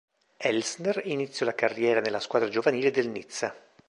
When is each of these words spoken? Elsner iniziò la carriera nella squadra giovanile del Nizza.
Elsner 0.39 1.03
iniziò 1.05 1.45
la 1.45 1.53
carriera 1.53 2.01
nella 2.01 2.19
squadra 2.19 2.47
giovanile 2.49 2.89
del 2.89 3.07
Nizza. 3.07 3.55